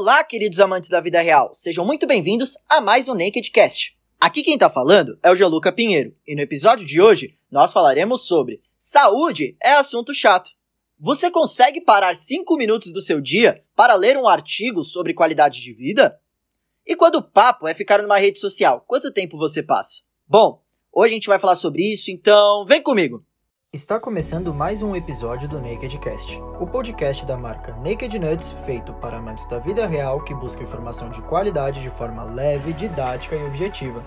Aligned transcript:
Olá, 0.00 0.22
queridos 0.22 0.60
amantes 0.60 0.88
da 0.88 1.00
vida 1.00 1.20
real. 1.20 1.52
Sejam 1.52 1.84
muito 1.84 2.06
bem-vindos 2.06 2.56
a 2.68 2.80
mais 2.80 3.08
um 3.08 3.14
Nakedcast. 3.14 3.98
Aqui 4.20 4.44
quem 4.44 4.56
tá 4.56 4.70
falando 4.70 5.18
é 5.24 5.28
o 5.28 5.34
Gianluca 5.34 5.72
Pinheiro, 5.72 6.14
e 6.24 6.36
no 6.36 6.40
episódio 6.40 6.86
de 6.86 7.02
hoje 7.02 7.36
nós 7.50 7.72
falaremos 7.72 8.24
sobre 8.24 8.62
saúde 8.78 9.56
é 9.60 9.72
assunto 9.72 10.14
chato. 10.14 10.52
Você 11.00 11.32
consegue 11.32 11.80
parar 11.80 12.14
5 12.14 12.56
minutos 12.56 12.92
do 12.92 13.00
seu 13.00 13.20
dia 13.20 13.64
para 13.74 13.96
ler 13.96 14.16
um 14.16 14.28
artigo 14.28 14.84
sobre 14.84 15.14
qualidade 15.14 15.60
de 15.60 15.72
vida? 15.74 16.16
E 16.86 16.94
quando 16.94 17.16
o 17.16 17.28
papo 17.28 17.66
é 17.66 17.74
ficar 17.74 18.00
numa 18.00 18.18
rede 18.18 18.38
social, 18.38 18.84
quanto 18.86 19.12
tempo 19.12 19.36
você 19.36 19.64
passa? 19.64 20.02
Bom, 20.28 20.62
hoje 20.92 21.14
a 21.14 21.16
gente 21.16 21.28
vai 21.28 21.40
falar 21.40 21.56
sobre 21.56 21.82
isso, 21.92 22.08
então 22.08 22.64
vem 22.64 22.80
comigo! 22.80 23.26
Está 23.70 24.00
começando 24.00 24.54
mais 24.54 24.82
um 24.82 24.96
episódio 24.96 25.46
do 25.46 25.60
Nakedcast, 25.60 26.40
o 26.58 26.66
podcast 26.66 27.26
da 27.26 27.36
marca 27.36 27.76
Naked 27.76 28.18
Nuts, 28.18 28.52
feito 28.64 28.94
para 28.94 29.18
amantes 29.18 29.46
da 29.46 29.58
vida 29.58 29.86
real 29.86 30.24
que 30.24 30.32
busca 30.34 30.62
informação 30.62 31.10
de 31.10 31.20
qualidade 31.20 31.82
de 31.82 31.90
forma 31.90 32.24
leve, 32.24 32.72
didática 32.72 33.36
e 33.36 33.44
objetiva. 33.44 34.02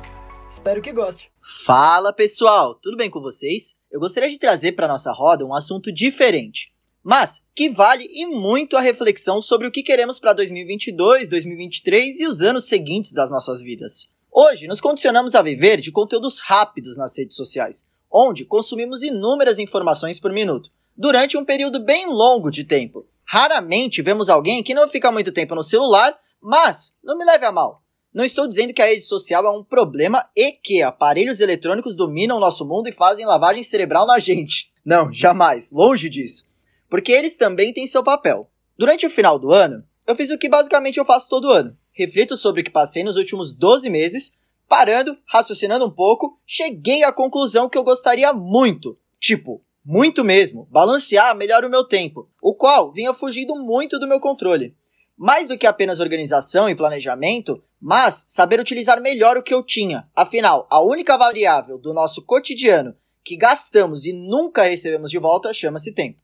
Espero 0.50 0.82
que 0.82 0.92
goste. 0.92 1.32
Fala 1.64 2.12
pessoal, 2.12 2.74
tudo 2.74 2.98
bem 2.98 3.12
com 3.12 3.22
vocês? 3.22 3.78
Eu 3.92 4.00
gostaria 4.00 4.30
de 4.30 4.40
trazer 4.40 4.72
para 4.72 4.88
nossa 4.88 5.12
roda 5.12 5.46
um 5.46 5.54
assunto 5.54 5.92
diferente, 5.92 6.74
mas 7.04 7.46
que 7.54 7.70
vale 7.70 8.08
e 8.10 8.26
muito 8.26 8.76
a 8.76 8.82
reflexão 8.82 9.44
sobre 9.44 9.68
o 9.68 9.72
que 9.72 9.84
queremos 9.84 10.20
para 10.20 10.34
2022, 10.34 11.30
2023 11.30 12.20
e 12.20 12.26
os 12.26 12.42
anos 12.42 12.66
seguintes 12.66 13.14
das 13.14 13.30
nossas 13.30 13.62
vidas. 13.62 14.12
Hoje 14.32 14.66
nos 14.66 14.82
condicionamos 14.82 15.36
a 15.36 15.44
viver 15.44 15.80
de 15.80 15.92
conteúdos 15.92 16.40
rápidos 16.40 16.98
nas 16.98 17.16
redes 17.16 17.36
sociais 17.36 17.91
onde 18.12 18.46
consumimos 18.46 19.04
inúmeras 19.04 19.60
informações 19.60 20.20
por 20.20 20.34
minuto, 20.34 20.70
durante 20.96 21.38
um 21.38 21.46
período 21.46 21.80
bem 21.80 22.08
longo 22.08 22.52
de 22.52 22.64
tempo. 22.64 23.06
Raramente 23.24 24.02
vemos 24.02 24.30
alguém 24.30 24.62
que 24.62 24.74
não 24.74 24.90
fica 24.90 25.12
muito 25.12 25.32
tempo 25.32 25.56
no 25.56 25.64
celular, 25.64 26.18
mas 26.42 26.94
não 27.04 27.18
me 27.18 27.24
leve 27.24 27.46
a 27.46 27.52
mal. 27.52 27.82
Não 28.14 28.26
estou 28.26 28.46
dizendo 28.46 28.74
que 28.74 28.82
a 28.82 28.86
rede 28.86 29.04
social 29.04 29.46
é 29.46 29.50
um 29.50 29.64
problema 29.64 30.30
e 30.36 30.52
que 30.52 30.82
aparelhos 30.82 31.40
eletrônicos 31.40 31.96
dominam 31.96 32.42
nosso 32.42 32.68
mundo 32.68 32.90
e 32.90 32.92
fazem 32.92 33.26
lavagem 33.26 33.64
cerebral 33.64 34.06
na 34.06 34.20
gente. 34.20 34.74
Não, 34.84 35.12
jamais, 35.14 35.72
longe 35.72 36.10
disso. 36.10 36.50
Porque 36.90 37.12
eles 37.12 37.38
também 37.38 37.72
têm 37.72 37.88
seu 37.88 38.04
papel. 38.04 38.50
Durante 38.78 39.06
o 39.06 39.10
final 39.10 39.40
do 39.40 39.54
ano, 39.54 39.82
eu 40.06 40.16
fiz 40.16 40.30
o 40.30 40.38
que 40.38 40.50
basicamente 40.50 40.98
eu 40.98 41.06
faço 41.06 41.30
todo 41.30 41.52
ano. 41.52 41.78
Reflito 41.94 42.36
sobre 42.36 42.62
o 42.62 42.64
que 42.64 42.72
passei 42.72 43.02
nos 43.04 43.16
últimos 43.16 43.54
12 43.54 43.90
meses 43.90 44.38
Parando, 44.72 45.18
raciocinando 45.26 45.86
um 45.86 45.92
pouco, 45.92 46.40
cheguei 46.46 47.04
à 47.04 47.12
conclusão 47.12 47.68
que 47.68 47.78
eu 47.78 47.84
gostaria 47.84 48.32
muito, 48.32 48.98
tipo, 49.20 49.62
muito 49.84 50.24
mesmo, 50.24 50.66
balancear 50.72 51.36
melhor 51.36 51.66
o 51.66 51.70
meu 51.70 51.84
tempo, 51.84 52.30
o 52.42 52.56
qual 52.56 52.90
vinha 52.90 53.14
fugindo 53.14 53.54
muito 53.54 54.00
do 54.00 54.08
meu 54.08 54.18
controle. 54.18 54.74
Mais 55.18 55.46
do 55.46 55.58
que 55.58 55.68
apenas 55.68 56.00
organização 56.00 56.70
e 56.70 56.76
planejamento, 56.76 57.62
mas 57.82 58.24
saber 58.30 58.62
utilizar 58.62 59.02
melhor 59.02 59.36
o 59.36 59.44
que 59.44 59.54
eu 59.54 59.62
tinha. 59.62 60.08
Afinal, 60.16 60.66
a 60.72 60.82
única 60.82 61.18
variável 61.18 61.78
do 61.78 61.94
nosso 61.94 62.22
cotidiano 62.22 62.96
que 63.26 63.36
gastamos 63.36 64.06
e 64.06 64.14
nunca 64.14 64.64
recebemos 64.64 65.12
de 65.12 65.20
volta 65.20 65.54
chama-se 65.54 65.94
tempo. 65.94 66.18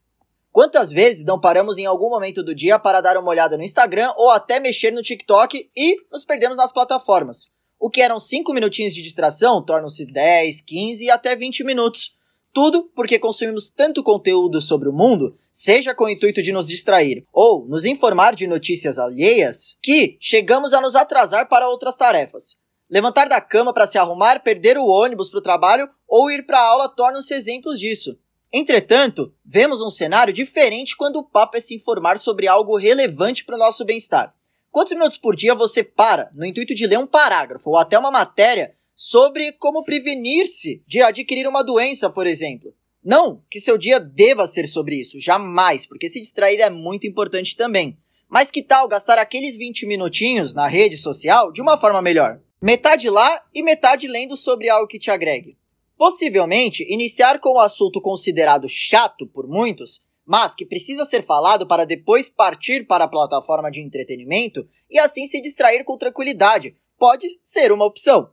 Quantas 0.53 0.89
vezes 0.89 1.25
não 1.25 1.37
paramos 1.37 1.77
em 1.77 1.85
algum 1.85 2.09
momento 2.09 2.41
do 2.41 2.55
dia 2.55 2.79
para 2.79 3.01
dar 3.01 3.17
uma 3.17 3.29
olhada 3.29 3.57
no 3.57 3.63
Instagram 3.63 4.13
ou 4.15 4.31
até 4.31 4.57
mexer 4.57 4.91
no 4.91 5.03
TikTok 5.03 5.69
e 5.75 5.97
nos 6.09 6.23
perdemos 6.23 6.55
nas 6.55 6.71
plataformas? 6.71 7.56
O 7.79 7.89
que 7.89 8.01
eram 8.01 8.19
5 8.19 8.53
minutinhos 8.53 8.93
de 8.93 9.03
distração 9.03 9.63
tornam-se 9.63 10.05
10, 10.05 10.61
15 10.61 11.05
e 11.05 11.09
até 11.11 11.35
20 11.35 11.63
minutos. 11.63 12.15
Tudo 12.51 12.91
porque 12.95 13.19
consumimos 13.19 13.69
tanto 13.69 14.01
conteúdo 14.01 14.59
sobre 14.59 14.89
o 14.89 14.93
mundo, 14.93 15.37
seja 15.51 15.93
com 15.93 16.05
o 16.05 16.09
intuito 16.09 16.41
de 16.41 16.51
nos 16.51 16.67
distrair 16.67 17.23
ou 17.31 17.67
nos 17.67 17.85
informar 17.85 18.35
de 18.35 18.47
notícias 18.47 18.97
alheias, 18.97 19.77
que 19.81 20.17
chegamos 20.19 20.73
a 20.73 20.81
nos 20.81 20.95
atrasar 20.95 21.47
para 21.47 21.69
outras 21.69 21.95
tarefas. 21.95 22.57
Levantar 22.89 23.29
da 23.29 23.39
cama 23.39 23.73
para 23.73 23.85
se 23.85 23.97
arrumar, 23.97 24.41
perder 24.41 24.77
o 24.77 24.87
ônibus 24.87 25.29
para 25.29 25.39
o 25.39 25.43
trabalho 25.43 25.89
ou 26.07 26.31
ir 26.31 26.45
para 26.45 26.59
a 26.59 26.67
aula 26.67 26.89
tornam-se 26.89 27.33
exemplos 27.33 27.79
disso. 27.79 28.17
Entretanto, 28.51 29.33
vemos 29.45 29.81
um 29.81 29.89
cenário 29.89 30.33
diferente 30.33 30.95
quando 30.95 31.17
o 31.17 31.23
papo 31.23 31.57
é 31.57 31.59
se 31.59 31.75
informar 31.75 32.17
sobre 32.17 32.47
algo 32.47 32.77
relevante 32.77 33.43
para 33.45 33.55
o 33.55 33.59
nosso 33.59 33.83
bem-estar. 33.83 34.33
Quantos 34.77 34.93
minutos 34.93 35.17
por 35.17 35.35
dia 35.35 35.55
você 35.55 35.83
para 35.83 36.29
no 36.35 36.45
intuito 36.45 36.75
de 36.75 36.85
ler 36.85 36.99
um 36.99 37.07
parágrafo 37.07 37.71
ou 37.71 37.77
até 37.77 37.97
uma 37.97 38.11
matéria 38.11 38.75
sobre 38.93 39.51
como 39.53 39.83
prevenir-se 39.83 40.83
de 40.85 41.01
adquirir 41.01 41.47
uma 41.47 41.63
doença, 41.63 42.11
por 42.11 42.27
exemplo? 42.27 42.71
Não 43.03 43.41
que 43.49 43.59
seu 43.59 43.75
dia 43.75 43.99
deva 43.99 44.45
ser 44.45 44.67
sobre 44.67 44.97
isso, 45.01 45.19
jamais, 45.19 45.87
porque 45.87 46.07
se 46.07 46.21
distrair 46.21 46.61
é 46.61 46.69
muito 46.69 47.07
importante 47.07 47.57
também. 47.57 47.97
Mas 48.29 48.51
que 48.51 48.61
tal 48.61 48.87
gastar 48.87 49.17
aqueles 49.17 49.57
20 49.57 49.87
minutinhos 49.87 50.53
na 50.53 50.67
rede 50.67 50.95
social 50.95 51.51
de 51.51 51.59
uma 51.59 51.79
forma 51.79 51.99
melhor? 51.99 52.39
Metade 52.61 53.09
lá 53.09 53.41
e 53.55 53.63
metade 53.63 54.07
lendo 54.07 54.37
sobre 54.37 54.69
algo 54.69 54.87
que 54.87 54.99
te 54.99 55.09
agregue. 55.09 55.57
Possivelmente, 55.97 56.85
iniciar 56.87 57.39
com 57.39 57.53
o 57.53 57.59
assunto 57.59 57.99
considerado 57.99 58.69
chato 58.69 59.25
por 59.25 59.47
muitos 59.47 60.03
mas 60.27 60.53
que 60.53 60.65
precisa 60.65 61.05
ser 61.05 61.25
falado 61.25 61.65
para 61.65 61.85
depois 61.85 62.27
partir 62.27 62.85
para 62.85 63.05
a 63.05 63.07
plataforma 63.07 63.71
de 63.71 63.79
entretenimento 63.79 64.67
e 64.89 64.99
assim 64.99 65.25
se 65.25 65.41
distrair 65.41 65.85
com 65.85 65.97
tranquilidade, 65.97 66.75
pode 66.97 67.39
ser 67.41 67.71
uma 67.71 67.85
opção. 67.85 68.29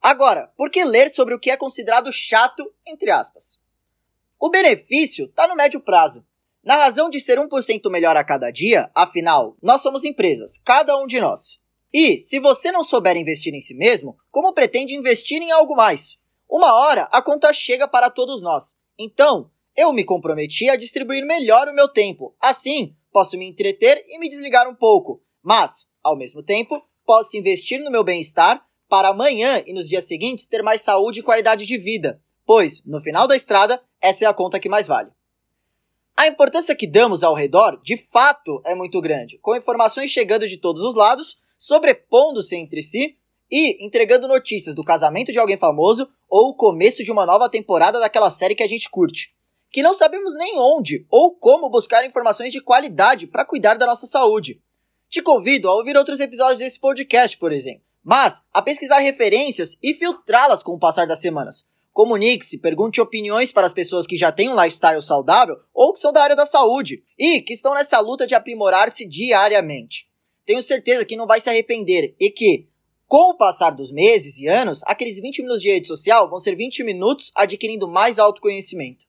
Agora, 0.00 0.50
por 0.56 0.70
que 0.70 0.82
ler 0.82 1.10
sobre 1.10 1.34
o 1.34 1.38
que 1.38 1.50
é 1.50 1.56
considerado 1.56 2.10
chato, 2.10 2.64
entre 2.86 3.10
aspas? 3.10 3.62
O 4.40 4.48
benefício 4.48 5.26
está 5.26 5.46
no 5.46 5.54
médio 5.54 5.80
prazo. 5.80 6.24
Na 6.62 6.76
razão 6.76 7.10
de 7.10 7.20
ser 7.20 7.38
1% 7.38 7.90
melhor 7.90 8.16
a 8.16 8.24
cada 8.24 8.50
dia, 8.50 8.90
afinal, 8.94 9.54
nós 9.62 9.82
somos 9.82 10.02
empresas, 10.02 10.58
cada 10.64 10.96
um 10.96 11.06
de 11.06 11.20
nós. 11.20 11.60
E, 11.92 12.18
se 12.18 12.40
você 12.40 12.72
não 12.72 12.82
souber 12.82 13.16
investir 13.18 13.52
em 13.52 13.60
si 13.60 13.74
mesmo, 13.74 14.16
como 14.30 14.54
pretende 14.54 14.94
investir 14.94 15.42
em 15.42 15.52
algo 15.52 15.76
mais? 15.76 16.18
Uma 16.48 16.72
hora 16.74 17.02
a 17.12 17.20
conta 17.20 17.52
chega 17.52 17.86
para 17.86 18.08
todos 18.08 18.40
nós. 18.40 18.78
Então, 18.98 19.50
eu 19.76 19.92
me 19.92 20.04
comprometi 20.04 20.68
a 20.68 20.76
distribuir 20.76 21.24
melhor 21.24 21.68
o 21.68 21.74
meu 21.74 21.88
tempo. 21.88 22.34
Assim, 22.40 22.94
posso 23.12 23.36
me 23.36 23.46
entreter 23.48 24.02
e 24.06 24.18
me 24.18 24.28
desligar 24.28 24.68
um 24.68 24.74
pouco, 24.74 25.20
mas, 25.42 25.88
ao 26.02 26.16
mesmo 26.16 26.42
tempo, 26.42 26.80
posso 27.04 27.36
investir 27.36 27.80
no 27.80 27.90
meu 27.90 28.04
bem-estar 28.04 28.64
para 28.88 29.08
amanhã 29.08 29.62
e 29.66 29.72
nos 29.72 29.88
dias 29.88 30.04
seguintes 30.04 30.46
ter 30.46 30.62
mais 30.62 30.82
saúde 30.82 31.20
e 31.20 31.22
qualidade 31.22 31.66
de 31.66 31.76
vida, 31.76 32.20
pois, 32.46 32.84
no 32.84 33.00
final 33.00 33.26
da 33.26 33.34
estrada, 33.34 33.82
essa 34.00 34.24
é 34.24 34.28
a 34.28 34.34
conta 34.34 34.60
que 34.60 34.68
mais 34.68 34.86
vale. 34.86 35.10
A 36.16 36.28
importância 36.28 36.76
que 36.76 36.86
damos 36.86 37.24
ao 37.24 37.34
redor, 37.34 37.80
de 37.82 37.96
fato, 37.96 38.62
é 38.64 38.74
muito 38.74 39.00
grande, 39.00 39.38
com 39.38 39.56
informações 39.56 40.12
chegando 40.12 40.46
de 40.46 40.56
todos 40.56 40.82
os 40.82 40.94
lados, 40.94 41.40
sobrepondo-se 41.58 42.54
entre 42.54 42.82
si 42.82 43.16
e 43.50 43.84
entregando 43.84 44.28
notícias 44.28 44.76
do 44.76 44.84
casamento 44.84 45.32
de 45.32 45.38
alguém 45.38 45.56
famoso 45.56 46.08
ou 46.28 46.50
o 46.50 46.54
começo 46.54 47.02
de 47.02 47.10
uma 47.10 47.26
nova 47.26 47.48
temporada 47.48 47.98
daquela 47.98 48.30
série 48.30 48.54
que 48.54 48.62
a 48.62 48.68
gente 48.68 48.88
curte 48.88 49.34
que 49.74 49.82
não 49.82 49.92
sabemos 49.92 50.36
nem 50.36 50.56
onde 50.56 51.04
ou 51.10 51.34
como 51.34 51.68
buscar 51.68 52.06
informações 52.06 52.52
de 52.52 52.60
qualidade 52.60 53.26
para 53.26 53.44
cuidar 53.44 53.74
da 53.74 53.84
nossa 53.84 54.06
saúde. 54.06 54.62
Te 55.08 55.20
convido 55.20 55.68
a 55.68 55.74
ouvir 55.74 55.96
outros 55.96 56.20
episódios 56.20 56.60
desse 56.60 56.78
podcast, 56.78 57.36
por 57.36 57.50
exemplo, 57.50 57.82
mas 58.00 58.46
a 58.52 58.62
pesquisar 58.62 59.00
referências 59.00 59.76
e 59.82 59.92
filtrá-las 59.92 60.62
com 60.62 60.74
o 60.74 60.78
passar 60.78 61.08
das 61.08 61.18
semanas. 61.18 61.66
Comunique-se, 61.92 62.58
pergunte 62.58 63.00
opiniões 63.00 63.50
para 63.50 63.66
as 63.66 63.72
pessoas 63.72 64.06
que 64.06 64.16
já 64.16 64.30
têm 64.30 64.48
um 64.48 64.54
lifestyle 64.54 65.02
saudável 65.02 65.56
ou 65.74 65.92
que 65.92 65.98
são 65.98 66.12
da 66.12 66.22
área 66.22 66.36
da 66.36 66.46
saúde 66.46 67.02
e 67.18 67.40
que 67.40 67.52
estão 67.52 67.74
nessa 67.74 67.98
luta 67.98 68.28
de 68.28 68.34
aprimorar-se 68.36 69.04
diariamente. 69.04 70.06
Tenho 70.46 70.62
certeza 70.62 71.04
que 71.04 71.16
não 71.16 71.26
vai 71.26 71.40
se 71.40 71.50
arrepender 71.50 72.14
e 72.20 72.30
que, 72.30 72.68
com 73.08 73.32
o 73.32 73.36
passar 73.36 73.70
dos 73.70 73.90
meses 73.90 74.38
e 74.38 74.46
anos, 74.46 74.82
aqueles 74.84 75.18
20 75.18 75.42
minutos 75.42 75.62
de 75.62 75.72
rede 75.72 75.88
social 75.88 76.30
vão 76.30 76.38
ser 76.38 76.54
20 76.54 76.84
minutos 76.84 77.32
adquirindo 77.34 77.88
mais 77.88 78.20
autoconhecimento. 78.20 79.04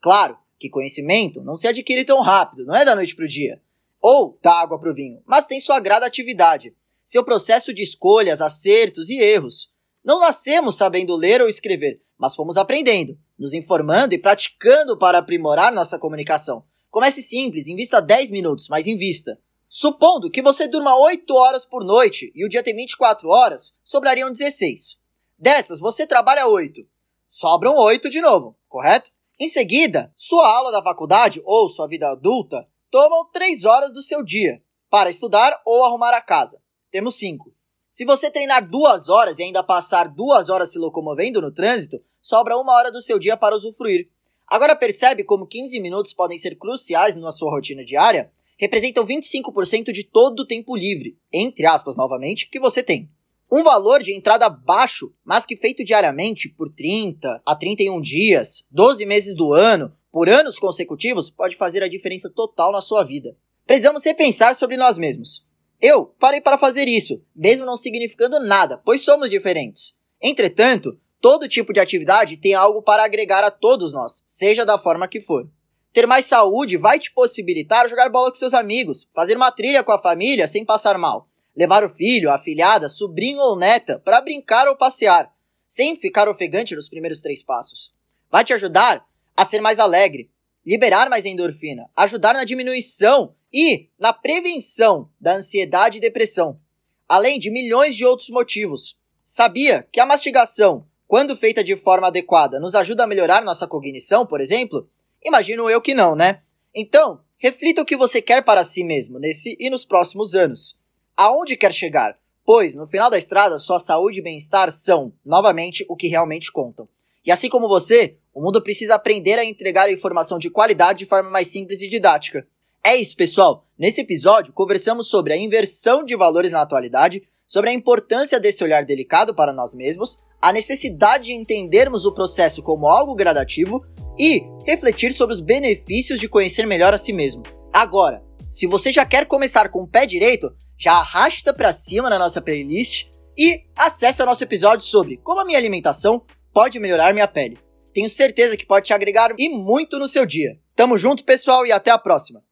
Claro 0.00 0.38
que 0.58 0.68
conhecimento 0.68 1.42
não 1.42 1.56
se 1.56 1.68
adquire 1.68 2.04
tão 2.04 2.20
rápido, 2.20 2.64
não 2.64 2.74
é 2.74 2.84
da 2.84 2.94
noite 2.94 3.14
para 3.14 3.24
o 3.24 3.28
dia. 3.28 3.60
Ou 4.00 4.38
da 4.42 4.60
água 4.60 4.78
para 4.78 4.90
o 4.90 4.94
vinho, 4.94 5.22
mas 5.26 5.46
tem 5.46 5.60
sua 5.60 5.80
gradatividade, 5.80 6.74
seu 7.04 7.24
processo 7.24 7.72
de 7.72 7.82
escolhas, 7.82 8.40
acertos 8.40 9.10
e 9.10 9.18
erros. 9.18 9.72
Não 10.04 10.20
nascemos 10.20 10.76
sabendo 10.76 11.16
ler 11.16 11.40
ou 11.40 11.48
escrever, 11.48 12.00
mas 12.16 12.34
fomos 12.34 12.56
aprendendo, 12.56 13.18
nos 13.38 13.54
informando 13.54 14.14
e 14.14 14.18
praticando 14.18 14.96
para 14.96 15.18
aprimorar 15.18 15.72
nossa 15.72 15.98
comunicação. 15.98 16.64
Comece 16.90 17.22
simples, 17.22 17.66
invista 17.66 18.00
10 18.00 18.30
minutos, 18.30 18.68
mas 18.68 18.86
invista. 18.86 19.38
Supondo 19.68 20.30
que 20.30 20.40
você 20.40 20.66
durma 20.66 20.98
8 20.98 21.34
horas 21.34 21.66
por 21.66 21.84
noite 21.84 22.32
e 22.34 22.44
o 22.44 22.48
dia 22.48 22.62
tem 22.62 22.74
24 22.74 23.28
horas, 23.28 23.76
sobrariam 23.84 24.32
16. 24.32 24.98
Dessas, 25.38 25.78
você 25.78 26.06
trabalha 26.06 26.46
8. 26.46 26.80
Sobram 27.28 27.76
8 27.76 28.08
de 28.08 28.20
novo, 28.20 28.56
correto? 28.68 29.10
Em 29.40 29.48
seguida, 29.48 30.12
sua 30.16 30.48
aula 30.48 30.72
da 30.72 30.82
faculdade 30.82 31.40
ou 31.44 31.68
sua 31.68 31.86
vida 31.86 32.10
adulta 32.10 32.68
tomam 32.90 33.30
3 33.32 33.64
horas 33.64 33.92
do 33.92 34.02
seu 34.02 34.24
dia 34.24 34.62
para 34.90 35.10
estudar 35.10 35.60
ou 35.64 35.84
arrumar 35.84 36.14
a 36.14 36.20
casa. 36.20 36.60
Temos 36.90 37.16
5. 37.16 37.52
Se 37.90 38.04
você 38.04 38.30
treinar 38.30 38.68
2 38.68 39.08
horas 39.08 39.38
e 39.38 39.44
ainda 39.44 39.62
passar 39.62 40.08
2 40.08 40.48
horas 40.48 40.72
se 40.72 40.78
locomovendo 40.78 41.40
no 41.40 41.52
trânsito, 41.52 42.02
sobra 42.20 42.56
uma 42.56 42.74
hora 42.74 42.90
do 42.90 43.00
seu 43.00 43.18
dia 43.18 43.36
para 43.36 43.54
usufruir. 43.54 44.08
Agora 44.46 44.74
percebe 44.74 45.24
como 45.24 45.46
15 45.46 45.78
minutos 45.80 46.12
podem 46.12 46.38
ser 46.38 46.56
cruciais 46.56 47.14
na 47.14 47.30
sua 47.30 47.50
rotina 47.50 47.84
diária? 47.84 48.32
representam 48.58 49.06
25% 49.06 49.92
de 49.92 50.02
todo 50.02 50.40
o 50.40 50.46
tempo 50.46 50.76
livre, 50.76 51.16
entre 51.32 51.64
aspas 51.64 51.96
novamente, 51.96 52.50
que 52.50 52.58
você 52.58 52.82
tem. 52.82 53.08
Um 53.50 53.62
valor 53.62 54.02
de 54.02 54.14
entrada 54.14 54.48
baixo, 54.50 55.10
mas 55.24 55.46
que 55.46 55.56
feito 55.56 55.82
diariamente 55.82 56.50
por 56.50 56.68
30 56.70 57.40
a 57.46 57.56
31 57.56 57.98
dias, 58.00 58.66
12 58.70 59.06
meses 59.06 59.34
do 59.34 59.54
ano, 59.54 59.90
por 60.12 60.28
anos 60.28 60.58
consecutivos, 60.58 61.30
pode 61.30 61.56
fazer 61.56 61.82
a 61.82 61.88
diferença 61.88 62.28
total 62.28 62.70
na 62.72 62.82
sua 62.82 63.04
vida. 63.04 63.34
Precisamos 63.66 64.04
repensar 64.04 64.54
sobre 64.54 64.76
nós 64.76 64.98
mesmos. 64.98 65.46
Eu 65.80 66.06
parei 66.18 66.40
para 66.40 66.58
fazer 66.58 66.88
isso, 66.88 67.22
mesmo 67.34 67.64
não 67.64 67.76
significando 67.76 68.38
nada, 68.40 68.76
pois 68.84 69.02
somos 69.02 69.30
diferentes. 69.30 69.98
Entretanto, 70.20 70.98
todo 71.20 71.48
tipo 71.48 71.72
de 71.72 71.80
atividade 71.80 72.36
tem 72.36 72.52
algo 72.52 72.82
para 72.82 73.04
agregar 73.04 73.44
a 73.44 73.50
todos 73.50 73.92
nós, 73.92 74.22
seja 74.26 74.66
da 74.66 74.76
forma 74.76 75.08
que 75.08 75.20
for. 75.20 75.48
Ter 75.92 76.06
mais 76.06 76.26
saúde 76.26 76.76
vai 76.76 76.98
te 76.98 77.12
possibilitar 77.12 77.88
jogar 77.88 78.10
bola 78.10 78.30
com 78.30 78.36
seus 78.36 78.54
amigos, 78.54 79.08
fazer 79.14 79.36
uma 79.36 79.50
trilha 79.50 79.82
com 79.82 79.92
a 79.92 80.02
família 80.02 80.46
sem 80.46 80.64
passar 80.64 80.98
mal, 80.98 81.27
levar 81.58 81.82
o 81.82 81.90
filho, 81.92 82.30
a 82.30 82.38
filhada, 82.38 82.88
sobrinho 82.88 83.40
ou 83.40 83.58
neta 83.58 83.98
para 83.98 84.20
brincar 84.20 84.68
ou 84.68 84.76
passear, 84.76 85.34
sem 85.66 85.96
ficar 85.96 86.28
ofegante 86.28 86.76
nos 86.76 86.88
primeiros 86.88 87.20
três 87.20 87.42
passos. 87.42 87.92
Vai 88.30 88.44
te 88.44 88.52
ajudar 88.52 89.04
a 89.36 89.44
ser 89.44 89.60
mais 89.60 89.80
alegre, 89.80 90.30
liberar 90.64 91.10
mais 91.10 91.26
endorfina, 91.26 91.90
ajudar 91.96 92.34
na 92.34 92.44
diminuição 92.44 93.34
e 93.52 93.88
na 93.98 94.12
prevenção 94.12 95.10
da 95.20 95.34
ansiedade 95.34 95.98
e 95.98 96.00
depressão, 96.00 96.60
além 97.08 97.40
de 97.40 97.50
milhões 97.50 97.96
de 97.96 98.04
outros 98.04 98.28
motivos. 98.28 98.96
Sabia 99.24 99.84
que 99.90 99.98
a 99.98 100.06
mastigação, 100.06 100.86
quando 101.08 101.36
feita 101.36 101.64
de 101.64 101.76
forma 101.76 102.06
adequada, 102.06 102.60
nos 102.60 102.76
ajuda 102.76 103.02
a 103.02 103.06
melhorar 103.08 103.42
nossa 103.42 103.66
cognição, 103.66 104.24
por 104.24 104.40
exemplo? 104.40 104.88
Imagino 105.24 105.68
eu 105.68 105.82
que 105.82 105.92
não, 105.92 106.14
né? 106.14 106.40
Então, 106.72 107.20
reflita 107.36 107.82
o 107.82 107.84
que 107.84 107.96
você 107.96 108.22
quer 108.22 108.44
para 108.44 108.62
si 108.62 108.84
mesmo 108.84 109.18
nesse 109.18 109.56
e 109.58 109.68
nos 109.68 109.84
próximos 109.84 110.36
anos. 110.36 110.77
Aonde 111.20 111.56
quer 111.56 111.72
chegar? 111.72 112.16
Pois, 112.46 112.76
no 112.76 112.86
final 112.86 113.10
da 113.10 113.18
estrada, 113.18 113.58
sua 113.58 113.80
saúde 113.80 114.20
e 114.20 114.22
bem-estar 114.22 114.70
são, 114.70 115.12
novamente, 115.26 115.84
o 115.88 115.96
que 115.96 116.06
realmente 116.06 116.52
contam. 116.52 116.88
E 117.26 117.32
assim 117.32 117.48
como 117.48 117.66
você, 117.66 118.14
o 118.32 118.40
mundo 118.40 118.62
precisa 118.62 118.94
aprender 118.94 119.36
a 119.36 119.44
entregar 119.44 119.90
informação 119.90 120.38
de 120.38 120.48
qualidade 120.48 121.00
de 121.00 121.06
forma 121.06 121.28
mais 121.28 121.48
simples 121.48 121.82
e 121.82 121.88
didática. 121.88 122.46
É 122.84 122.94
isso, 122.94 123.16
pessoal. 123.16 123.66
Nesse 123.76 124.00
episódio, 124.00 124.52
conversamos 124.52 125.08
sobre 125.08 125.32
a 125.32 125.36
inversão 125.36 126.04
de 126.04 126.14
valores 126.14 126.52
na 126.52 126.62
atualidade, 126.62 127.24
sobre 127.44 127.70
a 127.70 127.72
importância 127.72 128.38
desse 128.38 128.62
olhar 128.62 128.84
delicado 128.84 129.34
para 129.34 129.52
nós 129.52 129.74
mesmos, 129.74 130.20
a 130.40 130.52
necessidade 130.52 131.24
de 131.24 131.34
entendermos 131.34 132.06
o 132.06 132.14
processo 132.14 132.62
como 132.62 132.86
algo 132.86 133.16
gradativo 133.16 133.84
e 134.16 134.44
refletir 134.64 135.12
sobre 135.12 135.34
os 135.34 135.40
benefícios 135.40 136.20
de 136.20 136.28
conhecer 136.28 136.64
melhor 136.64 136.94
a 136.94 136.98
si 136.98 137.12
mesmo. 137.12 137.42
Agora, 137.72 138.22
se 138.48 138.66
você 138.66 138.90
já 138.90 139.04
quer 139.04 139.26
começar 139.26 139.68
com 139.68 139.82
o 139.82 139.86
pé 139.86 140.06
direito, 140.06 140.50
já 140.78 140.94
arrasta 140.94 141.52
para 141.52 141.70
cima 141.70 142.08
na 142.08 142.18
nossa 142.18 142.40
playlist 142.40 143.08
e 143.36 143.62
acesse 143.76 144.22
o 144.22 144.26
nosso 144.26 144.42
episódio 144.42 144.86
sobre 144.86 145.18
como 145.18 145.40
a 145.40 145.44
minha 145.44 145.58
alimentação 145.58 146.24
pode 146.50 146.80
melhorar 146.80 147.12
minha 147.12 147.28
pele. 147.28 147.58
Tenho 147.92 148.08
certeza 148.08 148.56
que 148.56 148.64
pode 148.64 148.86
te 148.86 148.94
agregar 148.94 149.34
e 149.38 149.50
muito 149.50 149.98
no 149.98 150.08
seu 150.08 150.24
dia. 150.24 150.58
Tamo 150.74 150.96
junto, 150.96 151.24
pessoal, 151.24 151.66
e 151.66 151.72
até 151.72 151.90
a 151.90 151.98
próxima. 151.98 152.42